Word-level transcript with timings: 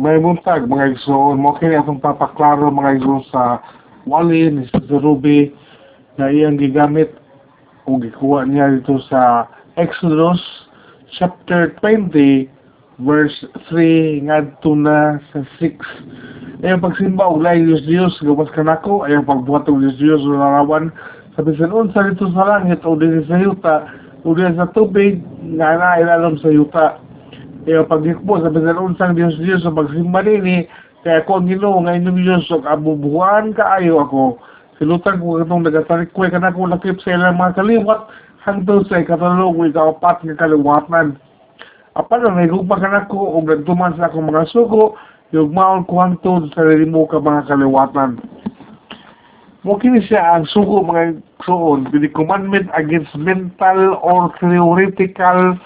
may 0.00 0.16
buntag 0.16 0.64
mga 0.64 0.96
igsoon 0.96 1.44
mo. 1.44 1.52
Kini 1.60 1.76
atong 1.76 2.00
papaklaro 2.00 2.72
mga 2.72 2.96
igsoon 2.96 3.20
sa 3.28 3.60
wali 4.08 4.48
ni 4.48 4.64
sa 4.72 4.80
Ruby 4.88 5.52
na 6.16 6.32
iyang 6.32 6.56
gigamit 6.56 7.12
o 7.84 8.00
gikuha 8.00 8.48
niya 8.48 8.80
dito 8.80 8.96
sa 9.12 9.44
Exodus 9.76 10.40
chapter 11.12 11.76
20 11.84 12.48
verse 13.04 13.44
3 13.68 14.24
ngadto 14.24 14.72
na 14.72 15.20
sa 15.32 15.44
6 15.60 16.64
ayang 16.64 16.80
pagsimba 16.80 17.24
og 17.24 17.44
lain 17.44 17.68
Diyos 17.68 17.84
Diyos 17.88 18.14
gawas 18.24 18.52
kanako 18.56 19.04
ayang 19.04 19.24
pagbuhat 19.28 19.68
og 19.68 19.84
Diyos 19.84 20.20
sa 20.24 20.32
larawan 20.36 20.92
sa 21.36 21.44
bisan 21.44 21.72
unsa 21.72 22.08
dito 22.08 22.28
sa 22.32 22.44
langit 22.44 22.84
o 22.84 22.96
dito 22.96 23.24
sa 23.28 23.36
yuta 23.40 23.76
o 24.24 24.32
dito 24.32 24.52
sa 24.56 24.68
tubig 24.72 25.20
nga 25.60 25.76
na 25.76 26.00
ilalim 26.00 26.36
sa 26.40 26.48
yuta 26.52 27.00
kaya 27.64 27.84
pagdikpo 27.84 28.40
sa 28.40 28.48
bisan 28.48 28.80
unsang 28.80 29.12
Diyos 29.12 29.36
Diyos 29.36 29.60
sa 29.60 29.74
pagsimba 29.74 30.24
nini 30.24 30.64
kaya 31.04 31.24
ang 31.24 31.48
Ginoo 31.48 31.80
nga 31.84 31.96
inyong 31.96 32.20
Diyos 32.20 32.48
ug 32.52 32.64
abubuhan 32.68 33.56
kaayo 33.56 34.04
ako. 34.04 34.36
Silutan 34.76 35.20
ko 35.20 35.40
katong 35.40 35.64
nagatarikwe 35.64 36.28
kana 36.28 36.52
ko 36.52 36.68
lakip 36.68 37.00
sa 37.00 37.16
ilang 37.16 37.40
mga 37.40 37.60
kaliwat 37.60 38.08
hangtod 38.44 38.84
sa 38.88 39.00
ikatalong 39.00 39.60
ikapat 39.68 40.24
nga 40.24 40.40
kaliwatan. 40.44 41.16
Apan 41.96 42.20
na 42.24 42.44
nagugma 42.44 42.80
ka 42.80 42.88
na 42.88 43.08
ko 43.08 43.16
o 43.16 43.44
nagtuman 43.44 43.96
sa 43.96 44.08
akong 44.08 44.28
mga 44.28 44.48
sugo 44.52 44.96
yung 45.32 45.52
maon 45.52 45.84
ko 45.84 46.00
hangtod 46.00 46.52
sa 46.52 46.64
mo 46.64 47.08
ka 47.08 47.20
mga 47.20 47.48
kaliwatan. 47.48 48.20
Kini 49.60 50.00
siya 50.04 50.40
ang 50.40 50.48
sugo 50.48 50.80
mga 50.84 51.20
suon. 51.44 51.88
The 51.92 52.08
commandment 52.12 52.72
against 52.72 53.12
mental 53.16 54.00
or 54.00 54.32
theoretical 54.40 55.60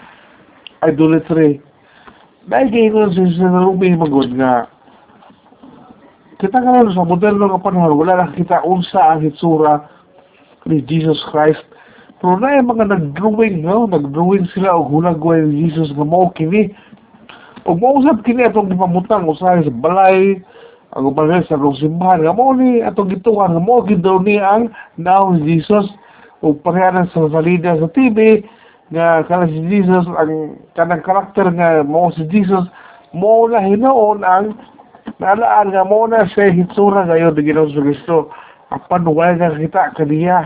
idolatry 0.83 1.63
dahil 2.45 2.69
kayo 2.69 3.09
sa 3.09 3.25
sinarumi 3.25 3.97
magod 3.97 4.29
nga. 4.37 4.69
Kita 6.37 6.61
ka 6.61 6.71
lang 6.77 6.93
sa 6.93 7.09
moderno 7.09 7.49
nga 7.49 7.63
panahon 7.63 7.97
wala 7.97 8.21
na 8.21 8.37
kita 8.37 8.61
unsa 8.69 9.17
ang 9.17 9.25
hitsura 9.25 9.89
ni 10.69 10.85
Jesus 10.85 11.17
Christ. 11.33 11.65
Pero 12.21 12.37
na 12.37 12.61
yung 12.61 12.69
mga 12.69 12.85
nag-drawing 12.93 13.65
no? 13.65 13.89
nag-drawing 13.89 14.45
sila 14.53 14.77
og 14.77 14.93
hulagway 14.93 15.41
ni 15.41 15.69
Jesus 15.69 15.93
nga 15.97 16.05
mao 16.05 16.29
kini. 16.37 16.73
Ug 17.65 17.81
mausap 17.81 18.21
kini 18.29 18.45
atong 18.45 18.69
gipamutang 18.69 19.25
usahay 19.25 19.65
sa 19.65 19.73
balay 19.73 20.37
ang 20.95 21.11
ubalay 21.11 21.41
sa 21.49 21.57
atong 21.57 21.81
simbahan 21.81 22.23
nga 22.23 22.37
mao 22.37 22.53
ni 22.53 22.85
atong 22.85 23.09
gituan 23.09 23.57
nga 23.57 23.63
mao 23.63 23.81
gid 23.89 24.05
ni 24.05 24.37
ang 24.37 24.69
now 25.01 25.33
Jesus 25.41 25.89
ug 26.45 26.61
pareha 26.61 27.09
sa 27.09 27.25
salida 27.33 27.81
sa 27.81 27.89
TV 27.89 28.45
nga 28.93 29.25
kana 29.25 29.49
si 29.49 29.61
Jesus 29.69 30.05
ang 30.19 30.61
kanang 30.77 31.05
karakter 31.05 31.49
nga 31.55 31.81
mao 31.87 32.13
si 32.13 32.27
Jesus 32.29 32.69
mo 33.17 33.49
na 33.49 33.65
hinoon 33.65 34.21
ang 34.25 34.53
Naalaan 35.21 35.71
nga 35.71 35.85
mo 35.87 36.09
na 36.09 36.27
siya 36.27 36.51
hitsura 36.51 37.07
ngayon 37.07 37.37
ni 37.37 37.47
Ginoong 37.47 37.71
Kristo. 37.71 38.33
Apan 38.73 39.07
wala 39.07 39.37
nga 39.37 39.55
kita 39.55 39.95
kaniya. 39.95 40.43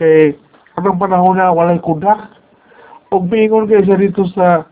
Kay 0.00 0.38
anong 0.78 1.02
panahon 1.02 1.36
na 1.36 1.52
walay 1.52 1.76
kudak. 1.82 2.30
O 3.12 3.20
bingon 3.20 3.66
kayo 3.66 3.84
siya 3.84 3.98
dito 4.00 4.24
sa 4.32 4.64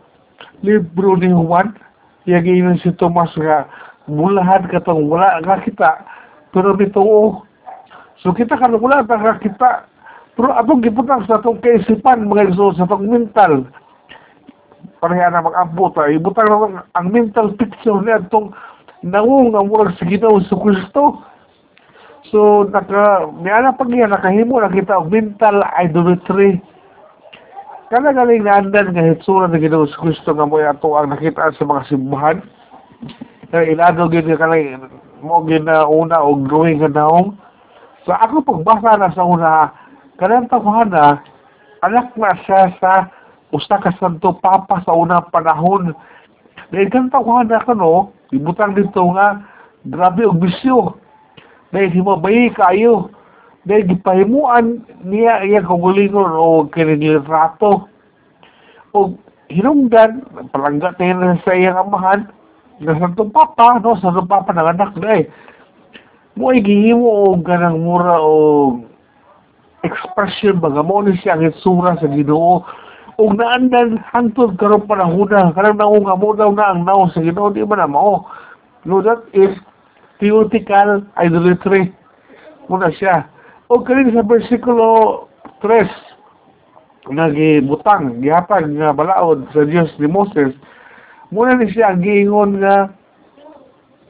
libro 0.63 1.19
ni 1.19 1.29
Juan. 1.29 1.75
Yagin 2.25 2.79
si 2.79 2.89
Tomas 2.95 3.29
nga 3.35 3.67
mulahan 4.07 4.65
ka 4.71 4.81
tong 4.81 5.05
wala 5.05 5.43
nga 5.43 5.61
kita. 5.61 6.01
Pero 6.55 6.73
dito 6.73 7.03
o. 7.03 7.43
So 8.23 8.31
kita 8.33 8.57
ka 8.57 8.71
wala 8.73 9.03
nga 9.05 9.37
kita. 9.43 9.85
Pero 10.37 10.53
atong 10.53 10.85
giputang 10.85 11.25
sa 11.25 11.41
atong 11.41 11.57
kaisipan 11.65 12.29
mga 12.29 12.53
iso 12.53 12.69
sa 12.77 12.85
atong 12.85 13.09
mental. 13.09 13.65
Pareha 15.01 15.33
na 15.33 15.41
mag-abot. 15.41 15.97
Ibutang 15.97 16.45
na 16.45 16.85
ang 16.93 17.09
mental 17.09 17.57
picture 17.57 17.97
niya 18.05 18.21
atong 18.21 18.53
nangung 19.01 19.57
ang 19.57 19.65
murag 19.65 19.97
sa 19.97 20.05
Ginoo 20.05 20.37
sa 20.45 20.53
Kristo. 20.61 21.25
So 22.29 22.69
naka 22.69 23.25
niana 23.41 23.73
pag 23.73 23.89
niya 23.89 24.13
nakahimo 24.13 24.61
na 24.61 24.69
kita 24.69 25.01
og 25.01 25.09
mental 25.09 25.65
idolatry. 25.73 26.61
Kana 27.89 28.13
galing 28.13 28.45
naandan 28.45 28.93
nga 28.93 29.09
hitsura 29.09 29.49
ng 29.49 29.57
Ginoo 29.57 29.89
sa 29.89 29.97
Kristo 30.05 30.37
nga 30.37 30.45
mo 30.45 30.61
ato 30.61 30.93
ang 30.93 31.17
nakita 31.17 31.49
sa 31.57 31.65
mga 31.65 31.81
simbahan. 31.89 32.45
Kaya 33.49 33.73
ilado 33.73 34.05
gid 34.13 34.29
ka 34.29 34.37
kanang 34.37 34.85
mo 35.25 35.41
ginauna 35.49 36.21
og 36.21 36.45
drawing 36.45 36.85
nga 36.85 36.93
naong. 36.93 37.33
So 38.05 38.13
ako 38.13 38.45
pagbasa 38.45 39.01
na 39.01 39.09
sa 39.17 39.25
una 39.25 39.73
kanang 40.17 40.49
tawhana 40.49 41.21
anak 41.85 42.13
na 42.17 42.33
siya 42.43 42.73
sa 42.81 43.09
usta 43.53 43.77
ka 43.79 43.93
santo 44.01 44.33
papa 44.41 44.81
sa 44.83 44.97
unang 44.97 45.29
panahon. 45.29 45.93
Dahil 46.73 46.89
kanang 46.91 47.13
tawhana 47.13 47.63
ka 47.63 47.73
no, 47.77 48.11
ibutang 48.33 48.73
dito 48.75 49.01
nga 49.13 49.41
grabe 49.87 50.25
og 50.27 50.41
bisyo. 50.41 50.97
Dahil 51.71 51.93
himabay 51.93 52.51
kayo. 52.57 53.13
Dahil 53.67 53.93
gipahimuan 53.93 54.83
niya 55.03 55.43
iya 55.43 55.59
kagulingon 55.59 56.31
o 56.33 56.71
kinilitrato 56.71 57.91
o 58.95 59.19
hinungdan 59.51 60.23
palangga 60.51 60.95
tayo 60.95 61.19
na 61.19 61.39
sa 61.43 61.51
iyang 61.51 61.75
amahan 61.75 62.31
na 62.79 62.95
sa 62.95 63.11
papa 63.11 63.79
no 63.83 63.99
sa 63.99 64.15
papa 64.23 64.55
ng 64.55 64.71
anak 64.71 64.91
na 64.99 65.23
eh 65.23 65.25
mo 66.37 66.53
ay 66.53 66.61
gihimo 66.61 67.07
o 67.07 67.35
ganang 67.41 67.81
mura 67.81 68.21
o 68.21 68.35
expression 69.87 70.59
baga 70.59 70.83
mo 70.83 70.99
ni 70.99 71.15
siya 71.17 71.39
ang 71.39 71.47
itsura 71.47 71.95
sa 71.95 72.11
ginoo. 72.11 72.67
Ug 73.17 73.33
naandan 73.33 73.97
hangtod 74.13 74.59
karon 74.61 74.85
panahon 74.85 75.31
na 75.31 75.55
kanang 75.55 75.79
naong 75.79 76.05
nga 76.05 76.19
mo 76.19 76.35
daw 76.35 76.51
na 76.53 76.75
ang 76.75 76.85
naong 76.85 77.09
sa 77.15 77.23
Ginoo 77.23 77.49
di 77.49 77.65
ba 77.65 77.79
na 77.79 77.89
mao. 77.89 78.27
No 78.85 79.01
that 79.01 79.25
is 79.33 79.55
theoretical 80.21 81.01
idolatry. 81.17 81.89
Muna 82.69 82.93
siya. 82.93 83.25
O 83.73 83.81
kani 83.81 84.13
sa 84.13 84.21
versikulo 84.21 85.25
3 85.65 86.07
nga 87.07 87.31
gibutang 87.31 88.19
gihatag 88.19 88.67
nga 88.75 88.91
balaod 88.91 89.47
sa 89.55 89.63
Dios 89.63 89.87
ni 89.95 90.11
Moses 90.11 90.51
muna 91.31 91.55
ni 91.55 91.71
siya 91.71 91.95
giingon 91.95 92.59
nga 92.59 92.91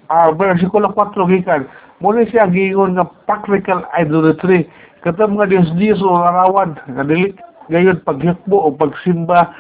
ah 0.10 0.34
versikulo 0.34 0.90
4 0.94 1.14
gikan 1.30 1.70
muna 2.00 2.26
siya 2.30 2.50
giingon 2.50 2.98
nga 2.98 3.10
practical 3.26 3.82
idolatry 3.98 4.70
katong 5.02 5.38
mga 5.38 5.50
Dios 5.50 5.70
Dios 5.78 6.00
o 6.02 6.14
larawan 6.14 6.78
nga 6.78 7.04
dili 7.06 7.34
ngayon 7.74 8.06
paghikbo 8.06 8.58
o 8.58 8.72
pagsimba 8.72 9.52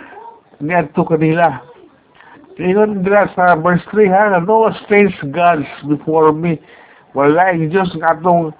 niadto 0.63 1.05
kanila. 1.05 1.61
Ngayon 2.57 3.05
dira 3.05 3.29
sa 3.37 3.53
verse 3.59 3.85
3 3.93 4.09
ha, 4.09 4.23
na 4.33 4.41
no 4.41 4.69
strange 4.85 5.13
gods 5.29 5.69
before 5.85 6.33
me. 6.33 6.57
Wala 7.13 7.53
ang 7.53 7.69
Diyos 7.69 7.93
nga 8.01 8.17
atong 8.17 8.53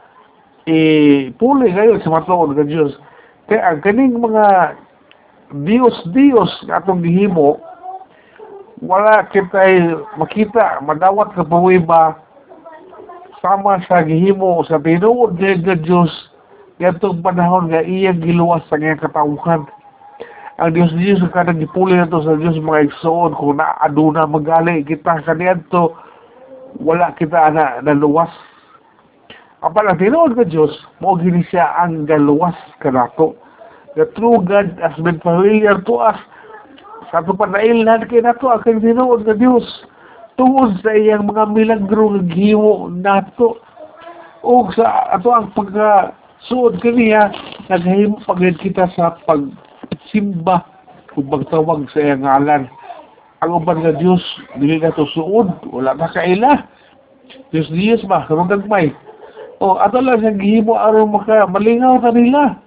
ipuli 0.70 1.74
ngayon 1.74 2.04
sa 2.04 2.14
matuod 2.14 2.54
ng 2.54 2.70
Diyos. 2.70 2.94
Kaya 3.50 3.74
ang 3.74 3.80
kaning 3.82 4.20
mga 4.20 4.76
Diyos-Diyos 5.56 6.68
nga 6.68 6.84
atong 6.84 7.02
gihimo, 7.02 7.58
wala 8.84 9.26
kita 9.32 9.96
makita, 10.20 10.84
madawat 10.84 11.32
ka 11.34 11.48
pawiba 11.48 12.20
sama 13.44 13.80
sa 13.86 14.02
gihimo 14.02 14.66
sa 14.66 14.82
tinuod 14.82 15.38
nga 15.38 15.76
Diyos 15.78 16.12
Yatong 16.78 17.26
panahon 17.26 17.74
nga 17.74 17.82
iyang 17.82 18.22
giluwas 18.22 18.62
sa 18.70 18.78
nga 18.78 18.94
katawuhan. 19.02 19.66
Ang 20.62 20.72
Diyos 20.78 20.94
Diyos 20.94 21.26
ka 21.34 21.42
nang 21.42 21.58
gipuli 21.58 21.98
na 21.98 22.06
to 22.06 22.22
sa 22.22 22.38
Diyos 22.38 22.62
mga 22.62 22.94
igsoon 22.94 23.34
kung 23.34 23.58
na 23.58 23.74
aduna 23.82 24.30
magali 24.30 24.86
kita 24.86 25.26
kaniyan 25.26 25.66
to 25.74 25.90
wala 26.78 27.18
kita 27.18 27.50
na 27.50 27.82
naluwas. 27.82 28.30
Apan 29.66 29.90
ang 29.90 29.98
tinuod 29.98 30.38
ka 30.38 30.46
Diyos, 30.46 30.70
mo 31.02 31.18
gini 31.18 31.42
siya 31.50 31.82
ang 31.82 32.06
galuwas 32.06 32.54
ka 32.78 32.94
nato. 32.94 33.34
The 33.98 34.06
true 34.14 34.46
God 34.46 34.78
has 34.78 34.94
been 35.02 35.18
familiar 35.26 35.82
to 35.82 35.94
us. 35.98 36.22
Sa 37.10 37.26
ito 37.26 37.34
pa 37.34 37.50
nailhan 37.50 38.06
kay 38.06 38.22
nato 38.22 38.54
ang 38.54 38.62
tinuod 38.62 39.26
ka 39.26 39.34
Diyos. 39.34 39.66
Tungod 40.38 40.78
sa 40.86 40.94
iyang 40.94 41.26
mga 41.26 41.50
milagro 41.50 42.14
nga 42.14 42.22
gihiwo 42.30 42.94
nato. 42.94 43.58
O 44.46 44.70
sa 44.70 45.10
ato 45.18 45.34
ang 45.34 45.50
pagka 45.58 46.14
suod 46.46 46.78
kaniya 46.78 47.34
naghahimo 47.68 48.22
pagad 48.24 48.56
kita 48.62 48.86
sa 48.94 49.18
pagsimba 49.26 50.62
o 51.18 51.26
pagtawag 51.26 51.90
sa 51.90 52.00
iyang 52.06 52.22
ngalan. 52.22 52.70
Ang 53.42 53.52
uban 53.54 53.82
nga 53.82 53.98
Diyos, 53.98 54.22
dili 54.62 54.78
na 54.78 54.94
to 54.94 55.10
suod, 55.14 55.50
wala 55.74 55.98
na 55.98 56.10
kaila. 56.10 56.66
Diyos 57.50 57.70
Diyos 57.74 58.02
ba, 58.06 58.26
karong 58.26 58.50
gagmay. 58.50 58.94
O, 59.58 59.82
ato 59.82 59.98
lang 59.98 60.22
sa 60.22 60.38
gihimo 60.38 60.78
aron 60.78 61.10
maka 61.10 61.50
malingaw 61.50 61.98
ta 61.98 62.14
nila. 62.14 62.62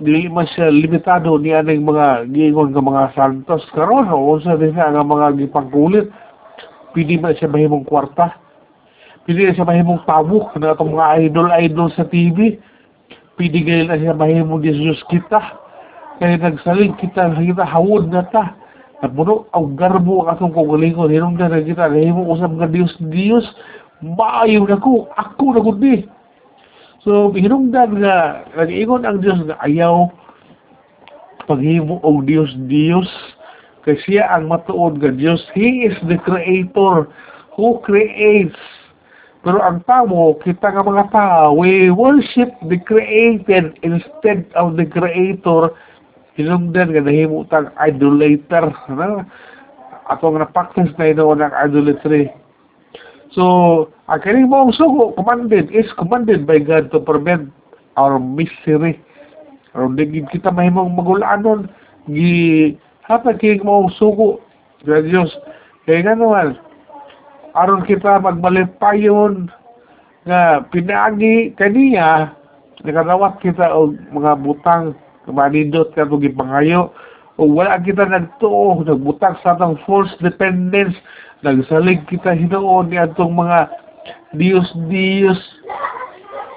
Dili 0.00 0.32
man 0.32 0.48
siya 0.48 0.72
limitado 0.72 1.36
ni 1.36 1.52
aning 1.52 1.84
mga 1.84 2.26
giingon 2.32 2.72
nga 2.72 2.82
mga 2.82 3.04
santos 3.14 3.62
karon 3.76 4.08
o 4.08 4.32
unsa 4.32 4.56
din 4.56 4.72
nga 4.72 4.90
mga 4.90 5.36
gipangkulit. 5.38 6.08
Pili 6.94 7.18
man 7.18 7.34
siya 7.34 7.50
mahimong 7.50 7.84
kwarta. 7.84 8.38
Pili 9.26 9.44
na 9.44 9.52
siya 9.52 9.66
mahimong 9.66 10.06
tawok 10.06 10.56
na 10.62 10.78
itong 10.78 10.94
mga 10.94 11.06
idol-idol 11.28 11.90
sa 11.92 12.06
TV. 12.06 12.56
Pili 13.34 13.58
ngayon 13.66 13.90
na 13.90 13.98
siya 13.98 14.14
mahimong 14.14 14.62
Jesus 14.62 15.02
kita. 15.10 15.42
Kaya 16.22 16.38
nagsaling 16.38 16.94
kita, 17.02 17.34
kita 17.34 17.66
hawod 17.66 18.08
na 18.08 18.22
ta. 18.30 18.64
at 19.04 19.12
puno 19.12 19.44
ang 19.52 19.76
garbo 19.76 20.24
ang 20.24 20.32
atong 20.32 20.56
kaugalingon 20.56 21.12
hinungdan 21.12 21.52
na 21.52 21.60
kita 21.60 21.92
nahimo 21.92 22.24
usab 22.30 22.56
nga 22.56 22.64
Dios 22.64 22.88
Dios 23.12 23.44
maayo 24.00 24.64
na 24.64 24.80
ko 24.80 25.12
ako 25.12 25.44
na 25.52 25.60
ni 25.76 26.08
so 27.04 27.28
hinungdan 27.36 28.00
nga 28.00 28.48
nag-ingon 28.56 29.04
ang 29.04 29.20
Dios 29.20 29.36
nga 29.44 29.60
ayaw 29.60 30.08
paghimo 31.44 32.00
og 32.00 32.24
Dios 32.24 32.48
Dios 32.64 33.04
kay 33.84 33.96
siya 34.00 34.32
ang 34.32 34.48
matuod 34.48 34.98
nga 34.98 35.12
Dios 35.12 35.44
he 35.52 35.84
is 35.88 35.96
the 36.08 36.16
creator 36.24 37.08
who 37.54 37.78
creates 37.84 38.58
pero 39.44 39.60
ang 39.60 39.84
tao, 39.84 40.40
kita 40.40 40.72
nga 40.72 40.80
mga 40.80 41.12
tao, 41.12 41.52
we 41.52 41.92
worship 41.92 42.48
the 42.64 42.80
created 42.80 43.76
instead 43.84 44.48
of 44.56 44.80
the 44.80 44.88
creator. 44.88 45.68
Hinungdan 46.40 46.96
nga 46.96 47.04
nahimo 47.04 47.44
tang 47.52 47.68
idolater. 47.76 48.72
Ano? 48.88 49.28
Ato 50.08 50.32
nga 50.32 50.48
na-practice 50.48 50.96
na 50.96 51.12
inoon 51.12 51.44
ang 51.44 51.52
idolatry. 51.60 52.32
So, 53.36 53.44
ang 54.08 54.24
kaning 54.24 54.48
mong 54.48 54.80
sugo, 54.80 55.12
commanded, 55.12 55.68
is 55.76 55.92
commanded 56.00 56.48
by 56.48 56.64
God 56.64 56.88
to 56.96 57.04
prevent 57.04 57.52
our 58.00 58.16
misery. 58.16 58.96
Pero 59.76 59.92
di 59.92 60.24
kita 60.32 60.56
mahimong 60.56 60.96
magulaanon, 60.96 61.68
gi 62.08 62.72
hatag 63.04 63.40
kining 63.40 63.64
mong 63.64 63.92
sugo, 63.96 64.40
sa 64.84 65.00
Diyos. 65.00 65.32
Kaya 65.88 66.04
nga 66.04 66.16
naman, 66.16 66.56
aron 67.56 67.84
kita 67.84 68.20
magbalipayon 68.20 69.48
nga 70.24 70.64
pinaagi 70.72 71.52
kaniya 71.56 72.32
nakadawat 72.84 73.40
kita 73.40 73.64
og 73.72 73.96
mga 74.12 74.32
butang 74.44 74.96
manindot 75.28 75.92
ka 75.96 76.04
ito 76.04 76.20
gipangayo. 76.20 76.92
O 77.40 77.48
wala 77.50 77.80
kita 77.80 78.06
nagtuo 78.06 78.84
nagbutang 78.84 79.34
sa 79.42 79.56
atong 79.56 79.80
false 79.88 80.12
dependence. 80.20 80.94
Nagsalig 81.42 82.04
kita 82.06 82.32
hinoon 82.36 82.92
ni 82.92 82.96
atong 83.00 83.32
mga 83.32 83.68
Dios 84.36 84.68
Dios 84.88 85.40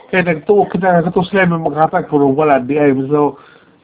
kaya 0.07 0.23
nagtuo 0.23 0.63
kita 0.71 1.03
kato 1.03 1.19
sila 1.27 1.51
may 1.51 1.59
maghatag 1.59 2.07
pero 2.07 2.31
wala 2.31 2.63
di 2.63 2.79
ay 2.79 2.95
so 3.11 3.35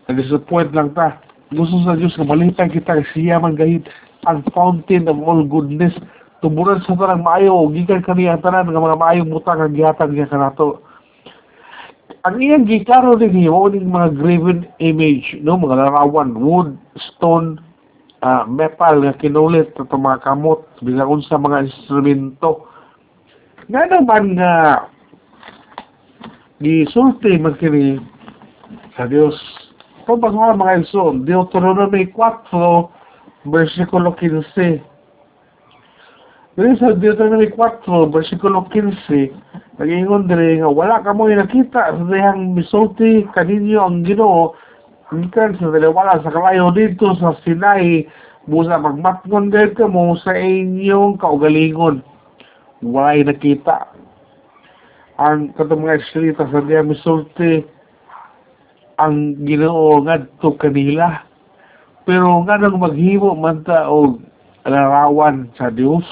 na-disappoint 0.08 0.72
lang 0.72 0.96
ta 0.96 1.20
gusto 1.54 1.86
sa 1.86 1.96
Diyos 1.96 2.18
nga 2.18 2.26
malipay 2.28 2.70
kita 2.74 3.06
siya 3.14 3.38
man 3.38 3.56
gahit 3.56 3.86
ang 4.26 4.44
fountain 4.52 5.08
of 5.08 5.18
all 5.22 5.46
goodness 5.46 5.94
Tumuran 6.44 6.84
sa 6.84 7.00
tanang 7.00 7.24
maayo, 7.24 7.72
gikan 7.72 8.04
kaniya 8.04 8.36
tanan 8.44 8.68
nga 8.68 8.76
mga 8.76 9.00
maayong 9.00 9.32
butang 9.32 9.64
ang 9.64 9.72
gihatag 9.72 10.12
niya 10.12 10.28
kanato. 10.28 10.84
Ang 12.28 12.36
iyang 12.44 12.68
gitaro 12.68 13.16
din 13.16 13.32
niya, 13.32 13.56
ning 13.72 13.88
mga 13.88 14.12
graven 14.20 14.68
image, 14.84 15.40
no, 15.40 15.56
mga 15.56 15.80
larawan, 15.80 16.36
wood, 16.36 16.76
stone, 17.00 17.64
uh, 18.28 18.44
metal 18.44 19.08
nga 19.08 19.16
kinulit 19.24 19.72
at 19.72 19.88
mga 19.88 20.20
kamot, 20.20 20.68
bilang 20.84 21.24
sa 21.24 21.40
mga 21.40 21.64
instrumento. 21.64 22.68
Nga 23.72 24.04
naman 24.04 24.36
nga 24.36 24.84
gisulti 26.60 27.40
man 27.40 27.56
kini 27.56 28.04
sa 29.00 29.08
Dios. 29.08 29.63
Kung 30.04 30.20
mga 30.20 30.60
mga 30.60 30.84
iso, 30.84 31.16
Deuteronomy 31.24 32.12
4, 32.12 33.48
versikulo 33.48 34.12
15, 34.20 34.84
Dili 36.54 36.78
sa 36.78 36.92
Deuteronomy 36.92 37.48
4, 37.56 38.12
versikulo 38.12 38.68
15, 38.68 39.80
nag-ingon 39.80 40.28
dire 40.28 40.60
nga 40.60 40.70
wala 40.70 41.00
ka 41.02 41.16
mo 41.16 41.26
nakita 41.26 41.96
sa 41.96 42.04
dihang 42.06 42.54
misulti 42.54 43.26
kaninyo 43.32 43.80
ang 43.80 44.04
Ginoo 44.06 44.54
gikan 45.10 45.58
sa 45.58 45.74
daliwala 45.74 46.22
sa 46.22 46.30
kalayo 46.30 46.70
dito 46.76 47.16
sa 47.18 47.34
Sinai 47.42 48.06
busa 48.46 48.78
magmatngon 48.78 49.50
gayud 49.50 49.74
ka 49.74 49.90
mo 49.90 50.14
sa 50.20 50.36
inyong 50.36 51.18
kaugalingon. 51.18 52.06
Walay 52.84 53.24
nakita. 53.24 53.90
Ang 55.16 55.56
katong 55.56 55.88
mga 55.88 56.06
eksilita 56.06 56.46
sa 56.52 56.60
dihang 56.60 56.92
misulti 56.92 57.66
ang 58.98 59.40
Ginoo 59.46 60.02
ngadto 60.04 60.58
kanila. 60.58 61.24
Pero 62.04 62.44
nga 62.44 62.60
nang 62.60 62.78
maghimo 62.78 63.34
man 63.38 63.64
ta 63.64 63.88
og 63.88 64.20
larawan 64.68 65.52
sa 65.56 65.72
Dios. 65.72 66.04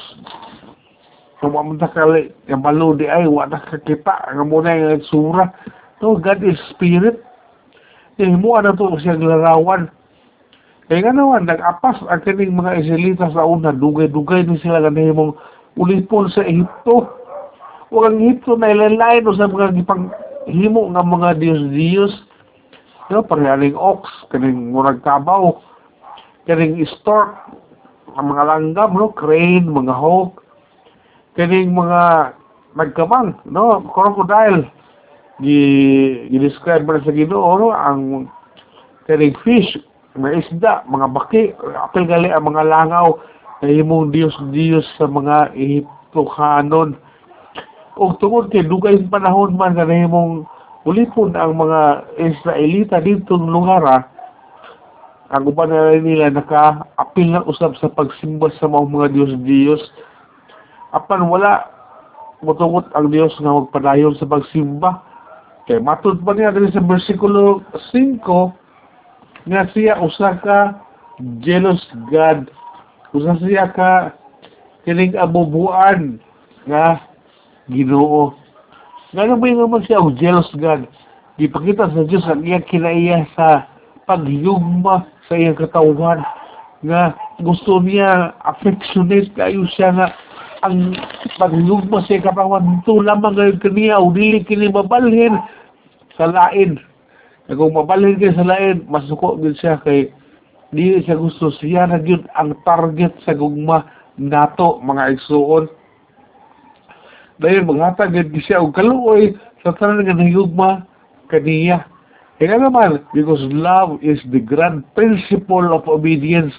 Kung 1.42 1.58
mamunta 1.58 1.90
ka 1.90 2.06
yung 2.48 2.62
balo 2.62 2.94
di 2.94 3.10
ay, 3.10 3.26
wala 3.26 3.58
kakita. 3.58 4.30
Ang 4.30 4.54
muna 4.54 4.78
yung 4.78 5.02
sura. 5.10 5.50
No, 6.00 6.18
God 6.18 6.46
is 6.46 6.58
spirit. 6.70 7.18
Yung 8.22 8.42
mo 8.42 8.58
ano 8.58 8.78
to 8.78 8.98
siyang 9.02 9.26
larawan. 9.26 9.90
Kaya 10.92 11.08
nga 11.08 11.16
naman, 11.16 11.48
nag-apas 11.48 12.04
ang 12.04 12.20
kaning 12.20 12.52
mga 12.52 12.84
Israelita 12.84 13.32
sa 13.32 13.48
una, 13.48 13.72
dugay-dugay 13.72 14.44
din 14.44 14.60
sila 14.60 14.84
ganun 14.84 15.16
mong 15.16 15.34
ulipon 15.80 16.28
sa 16.28 16.44
Ehipto. 16.44 17.08
O 17.88 18.04
ang 18.04 18.20
Ehipto 18.20 18.60
na 18.60 18.76
ilalain 18.76 19.24
sa 19.34 19.48
mga 19.48 19.72
gipang 19.72 20.12
himo 20.52 20.92
nga 20.92 21.00
mga 21.00 21.40
Diyos-Diyos. 21.40 22.12
No, 23.12 23.20
parihaling 23.28 23.76
ox, 23.76 24.08
kaning 24.32 24.72
murag 24.72 25.04
kabaw, 25.04 25.60
kaning 26.48 26.80
stork, 26.96 27.36
ang 28.16 28.32
mga 28.32 28.44
langgam, 28.48 28.96
no? 28.96 29.12
crane, 29.12 29.68
mga 29.68 29.92
hawk, 29.92 30.40
kaning 31.36 31.76
mga 31.76 32.32
nagkamang, 32.72 33.36
no? 33.44 33.84
crocodile, 33.92 34.64
gi-describe 35.44 36.88
mo 36.88 37.04
sa 37.04 37.12
ginoo, 37.12 37.52
no? 37.60 37.76
ang 37.76 38.32
kaning 39.12 39.36
fish, 39.44 39.76
mga 40.16 40.48
isda, 40.48 40.74
mga 40.88 41.08
baki, 41.12 41.52
apel 41.84 42.08
gali 42.08 42.32
ang 42.32 42.48
mga 42.48 42.64
langaw, 42.64 43.20
na 43.60 43.70
imong 43.76 44.16
Diyos-Diyos 44.16 44.88
sa 44.96 45.12
mga 45.12 45.52
Ehiptohanon. 45.52 46.96
O 48.00 48.16
tungod 48.18 48.50
kay 48.50 48.66
dugay 48.66 49.04
panahon 49.12 49.54
man 49.60 49.76
na 49.76 49.86
imong 49.86 50.48
ulipon 50.86 51.38
ang 51.38 51.58
mga 51.58 52.10
Israelita 52.18 52.98
dito 53.02 53.38
ng 53.38 53.54
lugar, 53.54 54.10
ang 55.32 55.44
uban 55.48 55.72
na 55.72 55.96
nila 55.96 56.34
naka-apil 56.34 57.32
na 57.32 57.46
usab 57.48 57.78
sa 57.80 57.88
pagsimba 57.88 58.52
sa 58.60 58.68
mga 58.68 58.88
mga 58.90 59.08
Diyos-Diyos. 59.16 59.82
Apan 60.92 61.32
wala 61.32 61.72
mutungot 62.44 62.92
ang 62.92 63.08
Diyos 63.14 63.32
nga 63.40 63.56
magpadayon 63.64 64.18
sa 64.20 64.28
pagsimba. 64.28 65.00
Kay 65.70 65.80
matod 65.80 66.20
pa 66.26 66.36
niya 66.36 66.52
dito 66.52 66.74
sa 66.76 66.84
versikulo 66.84 67.64
5 67.94 69.48
nga 69.48 69.62
siya 69.72 70.02
usa 70.04 70.36
ka 70.42 70.60
jealous 71.40 71.80
God. 72.12 72.50
Usa 73.16 73.38
siya 73.40 73.72
ka 73.72 74.12
kining 74.84 75.16
abubuan 75.16 76.18
nga 76.68 77.08
Ginoo. 77.72 78.41
Naman 79.12 79.60
naman 79.60 79.84
siya 79.84 80.00
og 80.00 80.16
jealous 80.16 80.48
God. 80.56 80.88
Gipakita 81.36 81.92
sa 81.92 82.08
Diyos 82.08 82.24
ang 82.32 82.48
iyang 82.48 82.64
kinaiya 82.64 83.28
sa 83.36 83.68
paghiyugma 84.08 85.04
sa 85.28 85.36
iyang 85.36 85.60
katawan 85.60 86.24
nga 86.88 87.12
gusto 87.44 87.84
niya 87.84 88.32
affectionate 88.48 89.28
kayo 89.36 89.68
siya 89.76 89.92
nga 89.92 90.08
ang 90.64 90.96
paghiyugma 91.36 92.08
sa 92.08 92.24
katawan. 92.24 92.80
Dito 92.80 93.04
lamang 93.04 93.36
ngayon 93.36 93.60
kaniya 93.60 94.00
o 94.00 94.16
dili 94.16 94.48
kini 94.48 94.72
mabalhin 94.72 95.36
sa 96.16 96.32
lain. 96.32 96.80
Na 97.52 97.60
kung 97.60 97.76
mabalhin 97.76 98.16
kayo 98.16 98.32
sa 98.32 98.48
lain 98.48 98.88
masuko 98.88 99.36
din 99.36 99.60
siya 99.60 99.76
kay 99.84 100.08
dili 100.72 101.04
siya 101.04 101.20
gusto. 101.20 101.52
Siya 101.60 101.84
na 101.84 102.00
yun 102.00 102.24
ang 102.40 102.56
target 102.64 103.12
sa 103.28 103.36
gugma 103.36 103.92
nato 104.16 104.80
mga 104.80 105.20
igsuon 105.20 105.68
dahil 107.42 107.66
maghatag 107.66 108.14
siya 108.46 108.62
og 108.62 108.78
kaluoy 108.78 109.34
sa 109.66 109.74
tanan 109.74 110.06
nga 110.06 110.14
nahigugma 110.14 110.86
kaniya 111.28 111.92
kaya 112.42 112.58
naman, 112.58 113.06
because 113.14 113.38
love 113.54 114.02
is 114.02 114.18
the 114.34 114.42
grand 114.42 114.82
principle 114.98 115.62
of 115.78 115.86
obedience. 115.86 116.50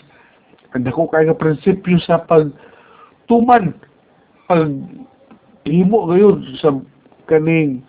Ang 0.79 0.87
dako 0.87 1.11
kaya 1.11 1.27
nga 1.27 1.43
prinsipyo 1.43 1.99
sa 2.07 2.23
pagtuman, 2.23 3.75
pag 4.47 4.71
himo 5.67 6.07
ngayon 6.07 6.39
sa 6.63 6.71
kaning 7.27 7.83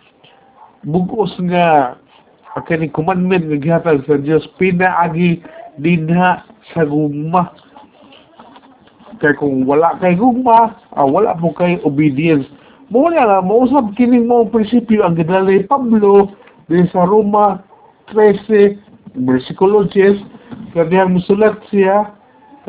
bugos 0.82 1.30
nga 1.46 1.94
kaning 2.66 2.90
commandment 2.90 3.46
nga 3.46 3.62
gihatag 3.62 4.02
sa 4.10 4.18
Dios 4.18 4.42
pinaagi 4.58 5.38
dinha 5.78 6.42
sa 6.74 6.82
gugma. 6.82 7.54
Kaya 9.22 9.38
kung 9.38 9.70
wala 9.70 9.94
kay 10.02 10.18
gugma, 10.18 10.74
ah, 10.98 11.06
wala 11.06 11.38
mo 11.38 11.54
kay 11.54 11.78
obedience. 11.86 12.50
Mo 12.94 13.10
na 13.10 13.42
mausab 13.42 13.90
kining 13.98 14.30
mo 14.30 14.46
prinsipyo 14.46 15.02
ang 15.02 15.18
gidala 15.18 15.50
ni 15.50 15.66
Pablo 15.66 16.30
din 16.70 16.86
sa 16.94 17.02
Roma 17.02 17.58
13, 18.14 18.78
versikulo 19.18 19.90
10, 19.90 20.22
kaniyang 20.78 21.18
musulat 21.18 21.58
siya, 21.74 22.14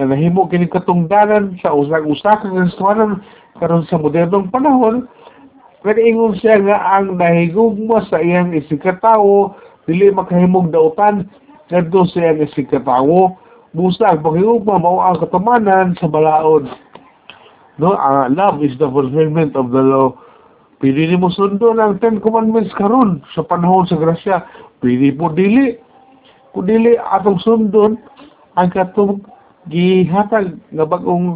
na 0.01 0.09
nahimo 0.09 0.49
kini 0.49 0.65
katungdanan 0.65 1.61
sa 1.61 1.77
usag-usa 1.77 2.41
ka 2.41 2.49
Kristohanan 2.49 3.21
karon 3.61 3.85
sa 3.85 4.01
modernong 4.01 4.49
panahon, 4.49 5.05
pero 5.85 6.01
ingon 6.01 6.33
siya 6.41 6.57
nga 6.57 6.97
ang 6.97 7.21
nahigugma 7.21 8.01
sa 8.09 8.17
iyang 8.17 8.49
isikatawo, 8.57 9.53
dili 9.85 10.09
makahimog 10.09 10.73
dautan, 10.73 11.29
ngadto 11.69 12.01
sa 12.09 12.33
iyang 12.33 12.49
isikatawo, 12.49 13.37
Busa, 13.77 14.15
paghiugma, 14.17 14.81
mao 14.81 15.03
ang 15.03 15.21
katamanan 15.21 15.99
sa 15.99 16.09
balaod. 16.09 16.65
No, 17.77 17.93
ah, 17.99 18.31
love 18.31 18.63
is 18.63 18.71
the 18.79 18.87
fulfillment 18.87 19.55
of 19.59 19.71
the 19.75 19.83
law. 19.83 20.15
Pwede 20.79 21.07
ni 21.07 21.15
mo 21.19 21.31
sundo 21.31 21.71
ng 21.75 21.99
Ten 22.03 22.19
Commandments 22.19 22.71
karon 22.75 23.23
sa 23.35 23.43
panahon 23.43 23.87
sa 23.87 23.99
grasya. 23.99 24.43
Pwede 24.79 25.11
po 25.15 25.31
dili. 25.31 25.75
Kung 26.55 26.67
dili 26.71 26.95
atong 26.95 27.39
sundon 27.43 27.99
ang 28.55 28.71
katong 28.71 29.19
gihatag 29.67 30.55
nga 30.71 30.85
bagong 30.87 31.35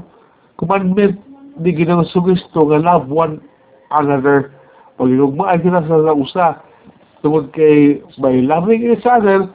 commandment 0.55 1.19
di 1.60 1.75
ginang 1.75 2.08
sugisto 2.12 2.67
nga 2.72 2.79
love 2.79 3.12
one 3.12 3.43
another. 3.91 4.55
Pag 4.96 5.12
hinugmaan 5.12 5.60
kita 5.60 5.84
sa 5.88 6.15
usa 6.15 6.48
tungod 7.19 7.51
kay 7.51 8.00
by 8.19 8.39
loving 8.43 8.84
each 8.96 9.03
other, 9.08 9.48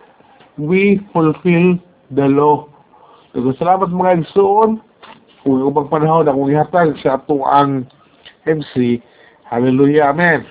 we 0.60 1.00
fulfill 1.16 1.80
the 2.12 2.26
law. 2.28 2.68
So, 3.32 3.52
salamat 3.56 3.90
mga 3.90 4.24
igsoon. 4.24 4.78
Kung 5.44 5.60
magpanahon 5.60 6.24
akong 6.24 6.48
ihatag 6.48 6.96
sa 7.04 7.20
ato 7.20 7.44
MC. 8.48 9.04
Hallelujah. 9.44 10.08
Amen. 10.08 10.48